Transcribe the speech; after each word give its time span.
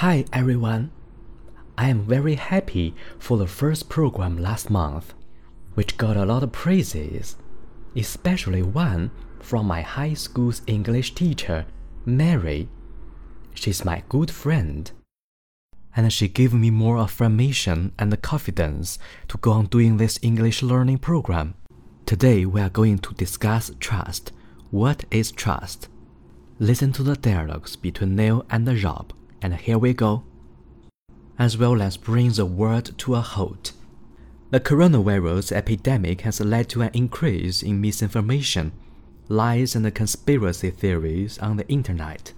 Hi 0.00 0.26
everyone. 0.30 0.90
I 1.78 1.88
am 1.88 2.02
very 2.02 2.34
happy 2.34 2.94
for 3.18 3.38
the 3.38 3.46
first 3.46 3.88
program 3.88 4.36
last 4.36 4.68
month, 4.68 5.14
which 5.72 5.96
got 5.96 6.18
a 6.18 6.26
lot 6.26 6.42
of 6.42 6.52
praises, 6.52 7.36
especially 7.96 8.62
one 8.62 9.10
from 9.40 9.64
my 9.64 9.80
high 9.80 10.12
school's 10.12 10.60
English 10.66 11.14
teacher, 11.14 11.64
Mary. 12.04 12.68
She's 13.54 13.86
my 13.86 14.02
good 14.10 14.30
friend. 14.30 14.90
And 15.96 16.12
she 16.12 16.28
gave 16.28 16.52
me 16.52 16.68
more 16.68 16.98
affirmation 16.98 17.92
and 17.98 18.20
confidence 18.20 18.98
to 19.28 19.38
go 19.38 19.52
on 19.52 19.64
doing 19.64 19.96
this 19.96 20.18
English 20.20 20.62
learning 20.62 20.98
program. 20.98 21.54
Today 22.04 22.44
we 22.44 22.60
are 22.60 22.68
going 22.68 22.98
to 22.98 23.14
discuss 23.14 23.70
trust. 23.80 24.32
What 24.70 25.06
is 25.10 25.32
trust? 25.32 25.88
Listen 26.58 26.92
to 26.92 27.02
the 27.02 27.16
dialogues 27.16 27.76
between 27.76 28.14
Neil 28.14 28.44
and 28.50 28.68
Rob, 28.84 29.14
and 29.46 29.54
here 29.54 29.78
we 29.78 29.94
go. 29.94 30.24
As 31.38 31.56
well 31.56 31.80
as 31.80 31.96
bring 31.96 32.32
the 32.32 32.44
world 32.44 32.98
to 32.98 33.14
a 33.14 33.20
halt. 33.20 33.74
The 34.50 34.58
coronavirus 34.58 35.52
epidemic 35.52 36.22
has 36.22 36.40
led 36.40 36.68
to 36.70 36.82
an 36.82 36.90
increase 36.92 37.62
in 37.62 37.80
misinformation, 37.80 38.72
lies, 39.28 39.76
and 39.76 39.94
conspiracy 39.94 40.70
theories 40.70 41.38
on 41.38 41.58
the 41.58 41.68
internet. 41.68 42.32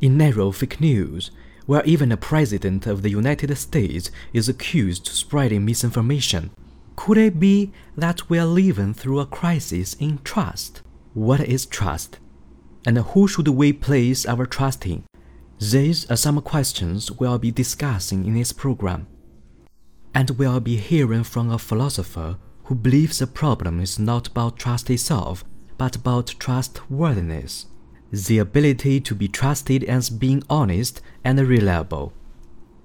In 0.00 0.18
narrow 0.18 0.50
fake 0.50 0.80
news, 0.80 1.30
where 1.66 1.84
even 1.84 2.08
the 2.08 2.16
President 2.16 2.88
of 2.88 3.02
the 3.02 3.10
United 3.10 3.56
States 3.56 4.10
is 4.32 4.48
accused 4.48 5.06
of 5.06 5.14
spreading 5.14 5.64
misinformation, 5.64 6.50
could 6.96 7.18
it 7.18 7.38
be 7.38 7.70
that 7.96 8.28
we 8.28 8.36
are 8.36 8.46
living 8.46 8.94
through 8.94 9.20
a 9.20 9.26
crisis 9.26 9.94
in 10.00 10.18
trust? 10.24 10.82
What 11.14 11.40
is 11.40 11.66
trust? 11.66 12.18
And 12.84 12.98
who 12.98 13.28
should 13.28 13.46
we 13.46 13.72
place 13.72 14.26
our 14.26 14.44
trust 14.44 14.86
in? 14.86 15.04
These 15.58 16.10
are 16.10 16.16
some 16.16 16.42
questions 16.42 17.10
we'll 17.10 17.38
be 17.38 17.50
discussing 17.50 18.26
in 18.26 18.34
this 18.34 18.52
program. 18.52 19.06
And 20.14 20.30
we'll 20.30 20.60
be 20.60 20.76
hearing 20.76 21.24
from 21.24 21.50
a 21.50 21.58
philosopher 21.58 22.36
who 22.64 22.74
believes 22.74 23.20
the 23.20 23.26
problem 23.26 23.80
is 23.80 23.98
not 23.98 24.28
about 24.28 24.58
trust 24.58 24.90
itself, 24.90 25.44
but 25.78 25.96
about 25.96 26.34
trustworthiness. 26.38 27.66
The 28.12 28.38
ability 28.38 29.00
to 29.00 29.14
be 29.14 29.28
trusted 29.28 29.82
as 29.84 30.10
being 30.10 30.42
honest 30.50 31.00
and 31.24 31.38
reliable. 31.38 32.12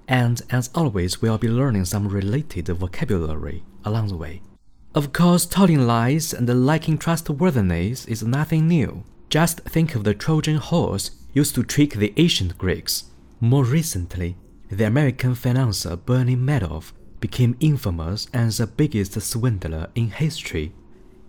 And 0.08 0.40
as 0.50 0.70
always, 0.74 1.20
we'll 1.20 1.38
be 1.38 1.48
learning 1.48 1.84
some 1.84 2.08
related 2.08 2.68
vocabulary 2.68 3.64
along 3.84 4.08
the 4.08 4.16
way. 4.16 4.40
Of 4.94 5.12
course, 5.12 5.46
telling 5.46 5.86
lies 5.86 6.32
and 6.32 6.66
lacking 6.66 6.98
trustworthiness 6.98 8.06
is 8.06 8.22
nothing 8.22 8.68
new. 8.68 9.04
Just 9.28 9.60
think 9.60 9.94
of 9.94 10.04
the 10.04 10.14
Trojan 10.14 10.56
horse 10.56 11.21
used 11.32 11.54
to 11.54 11.62
trick 11.62 11.94
the 11.94 12.12
ancient 12.16 12.58
Greeks. 12.58 13.04
More 13.40 13.64
recently, 13.64 14.36
the 14.70 14.86
American 14.86 15.34
financier 15.34 15.96
Bernie 15.96 16.36
Madoff 16.36 16.92
became 17.20 17.56
infamous 17.60 18.26
as 18.32 18.58
the 18.58 18.66
biggest 18.66 19.20
swindler 19.20 19.88
in 19.94 20.10
history. 20.10 20.74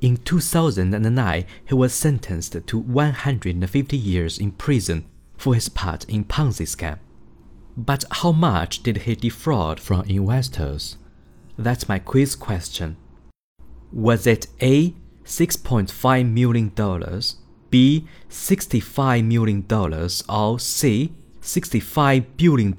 In 0.02 0.18
2009, 0.18 1.46
he 1.66 1.74
was 1.74 1.94
sentenced 1.94 2.58
to 2.68 2.78
150 2.78 3.98
years 3.98 4.38
in 4.38 4.52
prison 4.52 5.06
for 5.38 5.56
his 5.56 5.70
part 5.70 6.04
in 6.06 6.26
Ponzi 6.26 6.66
scam. 6.66 7.00
But 7.76 8.04
how 8.12 8.31
much 8.31 8.84
did 8.84 8.98
he 8.98 9.16
defraud 9.16 9.80
from 9.80 10.06
investors? 10.06 10.98
That's 11.58 11.88
my 11.88 12.00
quiz 12.00 12.36
question. 12.36 12.98
Was 13.92 14.28
it 14.28 14.48
A. 14.62 14.96
$6.5 15.24 16.31
million, 16.31 16.72
B. 17.73 18.07
$65 18.29 19.25
million, 19.25 19.66
or 20.29 20.59
C. 20.59 21.11
$65 21.41 22.25
billion? 22.38 22.73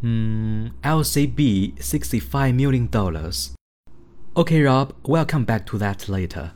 Hmm, 0.00 0.68
I'll 0.84 1.02
say 1.02 1.26
B. 1.26 1.74
$65 1.78 2.54
million. 2.54 2.88
Okay, 4.36 4.62
Rob, 4.62 4.94
we'll 5.04 5.24
come 5.24 5.44
back 5.44 5.66
to 5.66 5.78
that 5.78 6.08
later. 6.08 6.52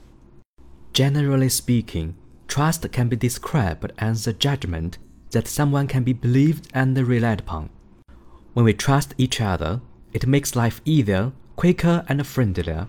Generally 0.93 1.49
speaking, 1.49 2.15
trust 2.47 2.89
can 2.93 3.09
be 3.09 3.17
described 3.17 3.91
as 3.99 4.29
a 4.29 4.33
judgment 4.33 4.99
that 5.33 5.49
someone 5.49 5.89
can 5.89 6.05
be 6.05 6.13
believed 6.13 6.69
and 6.73 6.97
relied 6.97 7.41
upon. 7.41 7.69
When 8.55 8.65
we 8.65 8.75
trust 8.75 9.17
each 9.19 9.41
other, 9.41 9.81
it 10.13 10.29
makes 10.29 10.55
life 10.55 10.81
easier, 10.85 11.33
quicker, 11.57 12.05
and 12.09 12.25
friendlier. 12.25 12.87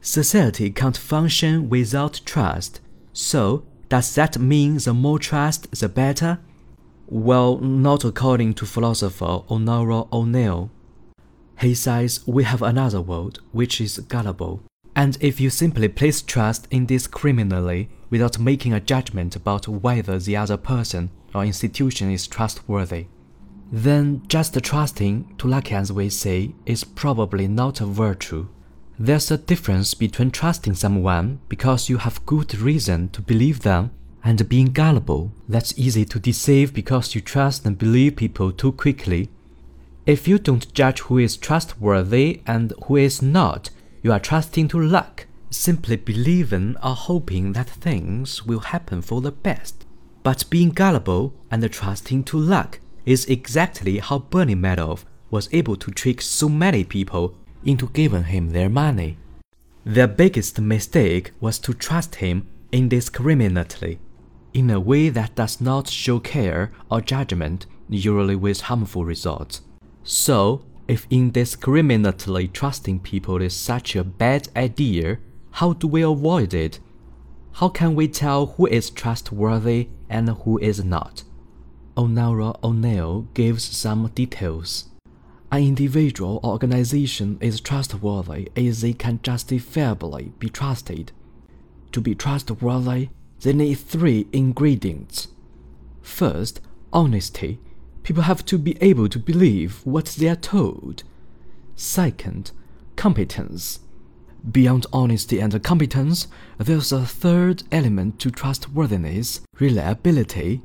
Society 0.00 0.70
can't 0.70 0.96
function 0.96 1.68
without 1.68 2.22
trust, 2.24 2.80
so 3.18 3.64
does 3.88 4.14
that 4.14 4.38
mean 4.38 4.78
the 4.78 4.94
more 4.94 5.18
trust, 5.18 5.68
the 5.72 5.88
better? 5.88 6.38
Well, 7.08 7.58
not 7.58 8.04
according 8.04 8.54
to 8.54 8.64
philosopher 8.64 9.42
Onora 9.50 10.06
O'Neill. 10.12 10.70
He 11.58 11.74
says 11.74 12.20
we 12.28 12.44
have 12.44 12.62
another 12.62 13.00
world 13.00 13.40
which 13.50 13.80
is 13.80 13.98
gullible. 13.98 14.62
And 14.94 15.18
if 15.20 15.40
you 15.40 15.50
simply 15.50 15.88
place 15.88 16.22
trust 16.22 16.68
indiscriminately 16.70 17.88
without 18.08 18.38
making 18.38 18.72
a 18.72 18.80
judgment 18.80 19.34
about 19.34 19.66
whether 19.66 20.20
the 20.20 20.36
other 20.36 20.56
person 20.56 21.10
or 21.34 21.44
institution 21.44 22.12
is 22.12 22.28
trustworthy, 22.28 23.06
then 23.72 24.22
just 24.28 24.62
trusting, 24.62 25.34
to 25.38 25.52
as 25.52 25.92
we 25.92 26.08
say, 26.08 26.54
is 26.66 26.84
probably 26.84 27.48
not 27.48 27.80
a 27.80 27.86
virtue. 27.86 28.46
There's 29.00 29.30
a 29.30 29.38
difference 29.38 29.94
between 29.94 30.32
trusting 30.32 30.74
someone 30.74 31.38
because 31.48 31.88
you 31.88 31.98
have 31.98 32.26
good 32.26 32.58
reason 32.58 33.10
to 33.10 33.22
believe 33.22 33.60
them 33.60 33.92
and 34.24 34.48
being 34.48 34.72
gullible. 34.72 35.30
That's 35.48 35.78
easy 35.78 36.04
to 36.06 36.18
deceive 36.18 36.74
because 36.74 37.14
you 37.14 37.20
trust 37.20 37.64
and 37.64 37.78
believe 37.78 38.16
people 38.16 38.50
too 38.50 38.72
quickly. 38.72 39.28
If 40.04 40.26
you 40.26 40.40
don't 40.40 40.74
judge 40.74 40.98
who 41.02 41.18
is 41.18 41.36
trustworthy 41.36 42.40
and 42.44 42.72
who 42.86 42.96
is 42.96 43.22
not, 43.22 43.70
you 44.02 44.10
are 44.10 44.18
trusting 44.18 44.66
to 44.68 44.80
luck, 44.80 45.28
simply 45.48 45.94
believing 45.94 46.74
or 46.82 46.96
hoping 46.96 47.52
that 47.52 47.70
things 47.70 48.46
will 48.46 48.60
happen 48.74 49.00
for 49.00 49.20
the 49.20 49.30
best. 49.30 49.86
But 50.24 50.50
being 50.50 50.70
gullible 50.70 51.34
and 51.52 51.70
trusting 51.70 52.24
to 52.24 52.36
luck 52.36 52.80
is 53.06 53.26
exactly 53.26 53.98
how 53.98 54.18
Bernie 54.18 54.56
Madoff 54.56 55.04
was 55.30 55.48
able 55.52 55.76
to 55.76 55.92
trick 55.92 56.20
so 56.20 56.48
many 56.48 56.82
people 56.82 57.36
into 57.64 57.88
giving 57.88 58.24
him 58.24 58.50
their 58.50 58.68
money. 58.68 59.18
Their 59.84 60.08
biggest 60.08 60.60
mistake 60.60 61.32
was 61.40 61.58
to 61.60 61.72
trust 61.72 62.16
him 62.16 62.46
indiscriminately, 62.72 63.98
in 64.52 64.70
a 64.70 64.80
way 64.80 65.08
that 65.08 65.34
does 65.34 65.60
not 65.60 65.88
show 65.88 66.20
care 66.20 66.72
or 66.90 67.00
judgment, 67.00 67.66
usually 67.88 68.36
with 68.36 68.62
harmful 68.62 69.04
results. 69.04 69.62
So, 70.02 70.64
if 70.86 71.06
indiscriminately 71.10 72.48
trusting 72.48 73.00
people 73.00 73.42
is 73.42 73.54
such 73.54 73.94
a 73.96 74.04
bad 74.04 74.48
idea, 74.56 75.18
how 75.52 75.74
do 75.74 75.86
we 75.86 76.02
avoid 76.02 76.54
it? 76.54 76.80
How 77.52 77.68
can 77.68 77.94
we 77.94 78.08
tell 78.08 78.46
who 78.46 78.66
is 78.66 78.90
trustworthy 78.90 79.88
and 80.08 80.28
who 80.28 80.58
is 80.58 80.84
not? 80.84 81.24
Onora 81.96 82.58
O'Neill 82.62 83.22
gives 83.34 83.64
some 83.64 84.06
details. 84.14 84.88
An 85.50 85.62
individual 85.62 86.40
or 86.42 86.52
organization 86.52 87.38
is 87.40 87.60
trustworthy 87.60 88.50
if 88.54 88.80
they 88.80 88.92
can 88.92 89.20
justifiably 89.22 90.32
be 90.38 90.48
trusted. 90.48 91.12
To 91.92 92.00
be 92.00 92.14
trustworthy, 92.14 93.08
they 93.40 93.52
need 93.52 93.76
three 93.76 94.26
ingredients. 94.32 95.28
First, 96.02 96.60
honesty 96.92 97.58
People 98.08 98.22
have 98.22 98.42
to 98.46 98.56
be 98.56 98.74
able 98.80 99.06
to 99.10 99.18
believe 99.18 99.84
what 99.84 100.06
they 100.18 100.28
are 100.30 100.34
told. 100.34 101.02
Second, 101.76 102.52
competence. 102.96 103.80
Beyond 104.50 104.86
honesty 104.94 105.40
and 105.40 105.62
competence, 105.62 106.26
there's 106.56 106.90
a 106.90 107.04
third 107.04 107.64
element 107.70 108.18
to 108.20 108.30
trustworthiness 108.30 109.42
reliability. 109.60 110.62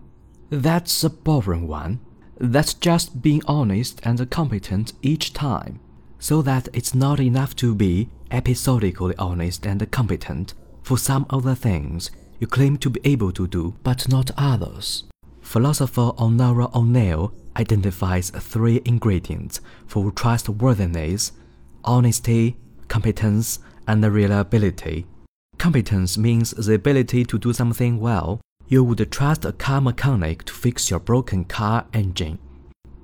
That's 0.49 1.03
a 1.03 1.09
boring 1.09 1.67
one. 1.67 1.99
That's 2.37 2.73
just 2.73 3.21
being 3.21 3.41
honest 3.45 4.01
and 4.03 4.29
competent 4.29 4.93
each 5.01 5.33
time. 5.33 5.79
So 6.19 6.41
that 6.41 6.69
it's 6.73 6.95
not 6.95 7.19
enough 7.19 7.55
to 7.57 7.75
be 7.75 8.09
episodically 8.31 9.15
honest 9.17 9.65
and 9.65 9.91
competent 9.91 10.53
for 10.81 10.97
some 10.97 11.25
of 11.29 11.43
the 11.43 11.55
things 11.55 12.11
you 12.39 12.47
claim 12.47 12.77
to 12.77 12.89
be 12.89 12.99
able 13.03 13.31
to 13.31 13.47
do, 13.47 13.75
but 13.83 14.07
not 14.09 14.31
others. 14.37 15.03
Philosopher 15.41 16.11
Onora 16.17 16.73
O'Neill 16.73 17.33
identifies 17.57 18.29
three 18.31 18.81
ingredients 18.85 19.61
for 19.85 20.11
trustworthiness 20.11 21.31
honesty, 21.85 22.55
competence, 22.87 23.59
and 23.87 24.03
reliability. 24.03 25.05
Competence 25.57 26.17
means 26.17 26.51
the 26.51 26.73
ability 26.73 27.25
to 27.25 27.37
do 27.37 27.53
something 27.53 27.99
well. 27.99 28.41
You 28.67 28.83
would 28.83 29.11
trust 29.11 29.45
a 29.45 29.51
car 29.51 29.81
mechanic 29.81 30.45
to 30.45 30.53
fix 30.53 30.89
your 30.89 30.99
broken 30.99 31.43
car 31.45 31.85
engine, 31.93 32.39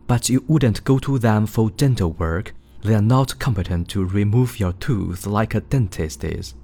but 0.07 0.29
you 0.29 0.44
wouldn't 0.47 0.83
go 0.83 1.00
to 1.00 1.19
them 1.19 1.45
for 1.45 1.69
dental 1.69 2.13
work. 2.13 2.53
They 2.81 2.95
are 2.95 3.01
not 3.01 3.39
competent 3.39 3.89
to 3.89 4.06
remove 4.06 4.59
your 4.59 4.73
tooth 4.73 5.25
like 5.25 5.53
a 5.53 5.59
dentist 5.59 6.23
is. 6.23 6.56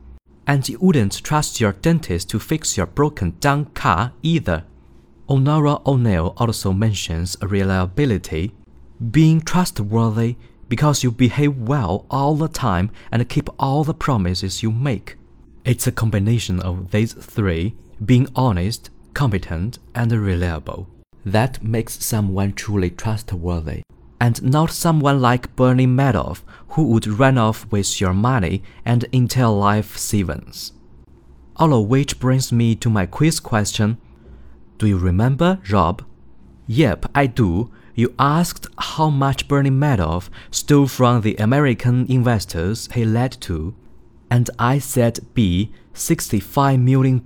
And 0.47 0.67
you 0.67 0.79
wouldn't 0.79 1.23
trust 1.23 1.59
your 1.59 1.73
dentist 1.73 2.29
to 2.29 2.39
fix 2.39 2.77
your 2.77 2.85
broken 2.85 3.35
down 3.39 3.65
car 3.65 4.13
either. 4.23 4.63
Onora 5.27 5.85
O'Neill 5.85 6.33
also 6.37 6.71
mentions 6.71 7.35
reliability, 7.41 8.53
being 9.11 9.41
trustworthy 9.41 10.37
because 10.69 11.03
you 11.03 11.11
behave 11.11 11.57
well 11.57 12.05
all 12.09 12.35
the 12.35 12.47
time 12.47 12.91
and 13.11 13.27
keep 13.27 13.49
all 13.59 13.83
the 13.83 13.93
promises 13.93 14.63
you 14.63 14.71
make. 14.71 15.17
It's 15.63 15.87
a 15.87 15.91
combination 15.91 16.59
of 16.59 16.91
these 16.91 17.13
three 17.13 17.75
being 18.03 18.27
honest, 18.35 18.89
competent, 19.13 19.79
and 19.93 20.11
reliable 20.11 20.87
that 21.25 21.63
makes 21.63 22.05
someone 22.05 22.53
truly 22.53 22.91
trustworthy. 22.91 23.81
And 24.21 24.41
not 24.43 24.71
someone 24.71 25.19
like 25.19 25.55
Bernie 25.55 25.87
Madoff 25.87 26.43
who 26.69 26.83
would 26.87 27.07
run 27.07 27.37
off 27.37 27.69
with 27.71 27.99
your 27.99 28.13
money 28.13 28.63
and 28.85 29.03
entire 29.11 29.47
life 29.47 29.97
savings. 29.97 30.71
All 31.57 31.73
of 31.73 31.87
which 31.87 32.19
brings 32.19 32.51
me 32.51 32.75
to 32.75 32.89
my 32.89 33.05
quiz 33.05 33.39
question. 33.39 33.97
Do 34.77 34.87
you 34.87 34.97
remember, 34.97 35.59
Rob? 35.69 36.03
Yep, 36.67 37.07
I 37.13 37.27
do. 37.27 37.71
You 37.93 38.13
asked 38.19 38.67
how 38.77 39.09
much 39.09 39.47
Bernie 39.47 39.69
Madoff 39.69 40.29
stole 40.51 40.87
from 40.87 41.21
the 41.21 41.35
American 41.35 42.05
investors 42.09 42.89
he 42.93 43.05
led 43.05 43.31
to, 43.41 43.73
and 44.29 44.49
I 44.57 44.79
said 44.79 45.19
B, 45.33 45.71
$65 45.93 46.81
million. 46.81 47.19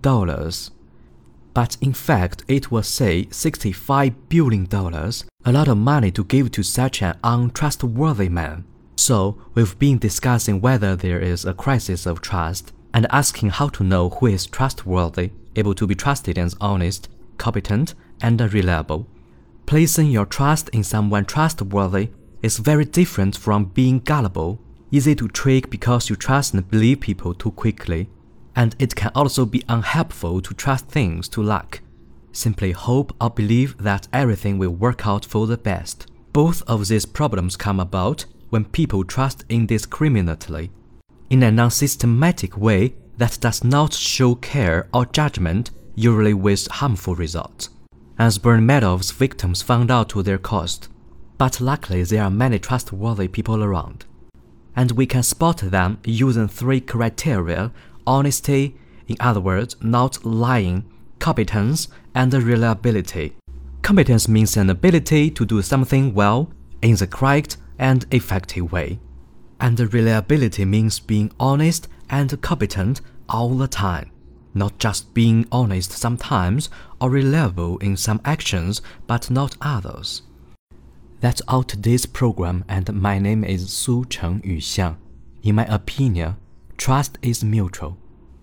But 1.53 1.77
in 1.81 1.93
fact, 1.93 2.43
it 2.47 2.71
was 2.71 2.87
say 2.87 3.25
$65 3.25 4.15
billion, 4.29 4.67
a 4.71 5.51
lot 5.51 5.67
of 5.67 5.77
money 5.77 6.11
to 6.11 6.23
give 6.23 6.51
to 6.51 6.63
such 6.63 7.01
an 7.01 7.17
untrustworthy 7.23 8.29
man. 8.29 8.65
So, 8.95 9.41
we've 9.53 9.79
been 9.79 9.97
discussing 9.97 10.61
whether 10.61 10.95
there 10.95 11.19
is 11.19 11.45
a 11.45 11.53
crisis 11.53 12.05
of 12.05 12.21
trust 12.21 12.73
and 12.93 13.07
asking 13.09 13.51
how 13.51 13.69
to 13.69 13.83
know 13.83 14.09
who 14.09 14.27
is 14.27 14.45
trustworthy, 14.45 15.31
able 15.55 15.73
to 15.75 15.87
be 15.87 15.95
trusted 15.95 16.37
and 16.37 16.53
honest, 16.59 17.09
competent, 17.37 17.95
and 18.21 18.39
reliable. 18.53 19.07
Placing 19.65 20.11
your 20.11 20.25
trust 20.25 20.69
in 20.69 20.83
someone 20.83 21.25
trustworthy 21.25 22.09
is 22.41 22.57
very 22.57 22.85
different 22.85 23.37
from 23.37 23.65
being 23.65 23.99
gullible, 23.99 24.59
easy 24.91 25.15
to 25.15 25.27
trick 25.27 25.69
because 25.69 26.09
you 26.09 26.15
trust 26.15 26.53
and 26.53 26.69
believe 26.69 27.01
people 27.01 27.33
too 27.33 27.51
quickly. 27.51 28.09
And 28.55 28.75
it 28.79 28.95
can 28.95 29.11
also 29.15 29.45
be 29.45 29.63
unhelpful 29.69 30.41
to 30.41 30.53
trust 30.53 30.87
things 30.87 31.29
to 31.29 31.41
luck. 31.41 31.81
Simply 32.31 32.71
hope 32.71 33.15
or 33.19 33.29
believe 33.29 33.77
that 33.77 34.07
everything 34.13 34.57
will 34.57 34.71
work 34.71 35.07
out 35.07 35.25
for 35.25 35.47
the 35.47 35.57
best. 35.57 36.07
Both 36.33 36.61
of 36.67 36.87
these 36.87 37.05
problems 37.05 37.55
come 37.55 37.79
about 37.79 38.25
when 38.49 38.65
people 38.65 39.03
trust 39.03 39.45
indiscriminately, 39.49 40.71
in 41.29 41.43
a 41.43 41.51
non-systematic 41.51 42.57
way 42.57 42.95
that 43.17 43.37
does 43.39 43.63
not 43.63 43.93
show 43.93 44.35
care 44.35 44.87
or 44.93 45.05
judgment, 45.05 45.71
usually 45.95 46.33
with 46.33 46.67
harmful 46.67 47.15
results. 47.15 47.69
As 48.17 48.37
Bernie 48.37 48.65
Madoff's 48.65 49.11
victims 49.11 49.61
found 49.61 49.91
out 49.91 50.09
to 50.09 50.23
their 50.23 50.37
cost. 50.37 50.89
But 51.37 51.61
luckily 51.61 52.03
there 52.03 52.23
are 52.23 52.29
many 52.29 52.59
trustworthy 52.59 53.27
people 53.27 53.63
around. 53.63 54.05
And 54.75 54.91
we 54.91 55.05
can 55.05 55.23
spot 55.23 55.57
them 55.57 55.99
using 56.05 56.47
three 56.47 56.81
criteria 56.81 57.71
honesty, 58.05 58.75
in 59.07 59.17
other 59.19 59.41
words, 59.41 59.75
not 59.81 60.25
lying, 60.25 60.85
competence, 61.19 61.87
and 62.15 62.33
reliability. 62.33 63.35
Competence 63.81 64.27
means 64.27 64.57
an 64.57 64.69
ability 64.69 65.29
to 65.31 65.45
do 65.45 65.61
something 65.61 66.13
well 66.13 66.51
in 66.81 66.95
the 66.95 67.07
correct 67.07 67.57
and 67.77 68.05
effective 68.11 68.71
way. 68.71 68.99
And 69.59 69.79
reliability 69.93 70.65
means 70.65 70.99
being 70.99 71.31
honest 71.39 71.87
and 72.09 72.41
competent 72.41 73.01
all 73.27 73.49
the 73.55 73.67
time, 73.67 74.11
not 74.53 74.79
just 74.79 75.13
being 75.13 75.47
honest 75.51 75.91
sometimes 75.91 76.69
or 76.99 77.09
reliable 77.09 77.77
in 77.79 77.97
some 77.97 78.21
actions 78.25 78.81
but 79.07 79.29
not 79.29 79.55
others. 79.61 80.23
That's 81.21 81.41
all 81.49 81.63
today's 81.63 82.05
program, 82.05 82.63
and 82.69 82.93
my 82.93 83.19
name 83.19 83.43
is 83.43 83.73
Su 83.73 84.05
Cheng 84.05 84.39
Yuxiang. 84.39 84.95
In 85.43 85.55
my 85.55 85.65
opinion, 85.65 86.37
trust 86.77 87.17
is 87.21 87.43
mutual. 87.43 87.97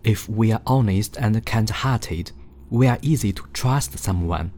If 0.05 0.28
we 0.28 0.52
are 0.52 0.61
honest 0.67 1.17
and 1.17 1.44
kind 1.46 1.70
hearted, 1.70 2.32
we 2.69 2.87
are 2.87 2.99
easy 3.00 3.32
to 3.32 3.46
trust 3.55 3.99
someone. 3.99 4.52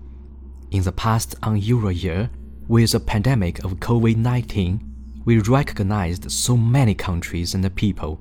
In 0.72 0.82
the 0.82 0.90
past 0.90 1.36
unusual 1.44 1.92
year, 1.92 2.28
with 2.66 2.90
the 2.90 2.98
pandemic 2.98 3.62
of 3.62 3.74
COVID 3.74 4.16
19, 4.16 4.80
we 5.24 5.38
recognized 5.38 6.28
so 6.28 6.56
many 6.56 6.96
countries 6.96 7.54
and 7.54 7.72
people. 7.76 8.20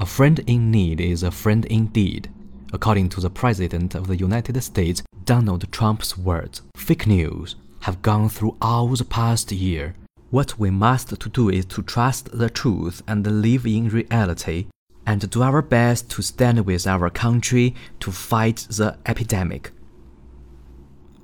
A 0.00 0.06
friend 0.06 0.40
in 0.48 0.72
need 0.72 1.00
is 1.00 1.22
a 1.22 1.30
friend 1.30 1.64
indeed. 1.66 2.28
According 2.72 3.10
to 3.10 3.20
the 3.20 3.30
President 3.30 3.94
of 3.94 4.08
the 4.08 4.16
United 4.16 4.60
States, 4.60 5.04
Donald 5.24 5.70
Trump's 5.70 6.18
words, 6.18 6.62
fake 6.74 7.06
news 7.06 7.54
have 7.86 8.02
gone 8.02 8.28
through 8.28 8.56
all 8.60 8.86
the 8.88 9.04
past 9.04 9.50
year. 9.50 9.94
What 10.30 10.58
we 10.58 10.70
must 10.70 11.08
to 11.20 11.28
do 11.28 11.48
is 11.48 11.64
to 11.66 11.82
trust 11.82 12.24
the 12.38 12.50
truth 12.50 13.02
and 13.08 13.42
live 13.42 13.64
in 13.66 13.88
reality 13.88 14.66
and 15.06 15.30
do 15.30 15.42
our 15.42 15.62
best 15.62 16.10
to 16.10 16.22
stand 16.22 16.66
with 16.66 16.86
our 16.86 17.10
country 17.10 17.74
to 18.00 18.12
fight 18.12 18.58
the 18.68 18.96
epidemic 19.06 19.72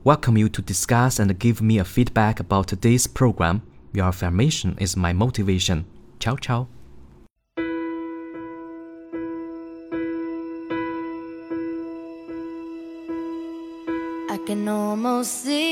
welcome 0.04 0.36
you 0.36 0.48
to 0.48 0.60
discuss 0.62 1.20
and 1.20 1.38
give 1.38 1.62
me 1.62 1.78
a 1.78 1.84
feedback 1.84 2.40
about 2.40 2.66
today's 2.66 3.06
program. 3.06 3.62
Your 3.92 4.06
affirmation 4.06 4.76
is 4.80 4.96
my 4.96 5.12
motivation. 5.12 5.84
Ciao, 6.18 6.36
ciao. 6.36 6.66
I 14.28 14.38
can 14.44 14.66
almost 14.66 15.44
see 15.44 15.71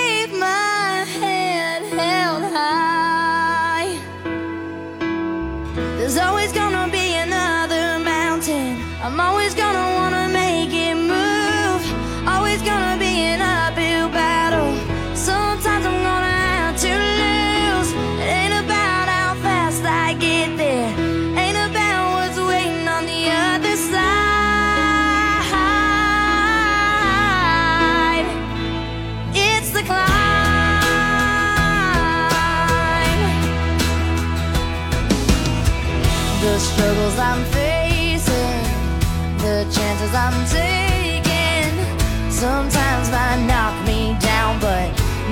knock 43.47 43.75
me 43.85 44.15
down, 44.19 44.59
but 44.59 44.87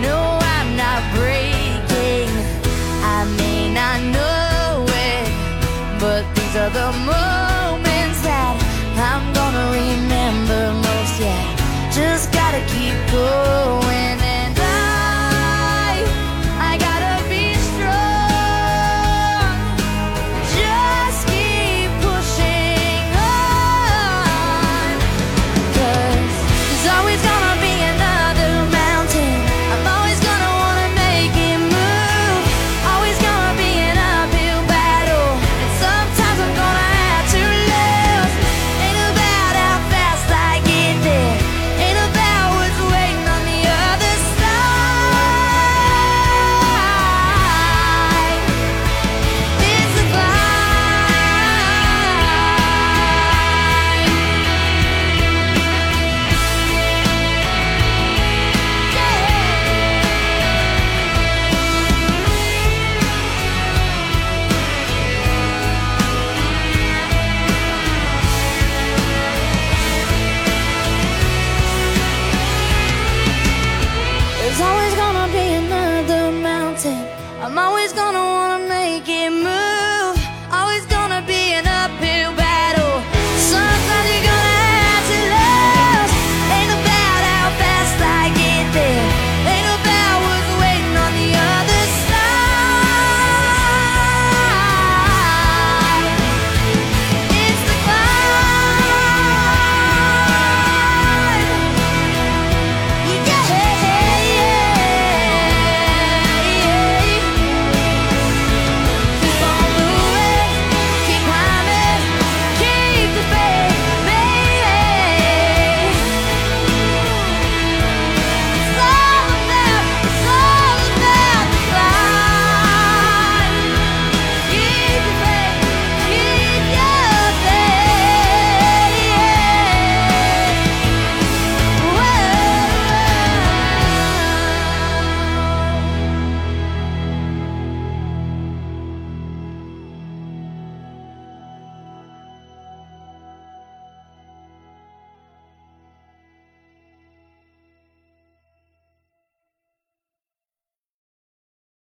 no, 0.06 0.18
I'm 0.56 0.70
not 0.84 1.02
breaking. 1.18 2.32
I 3.78 3.96
know 4.14 4.86
it, 5.12 5.28
but 6.00 6.24
these 6.36 6.56
are 6.56 6.70
the 6.70 6.92
moments 7.06 7.49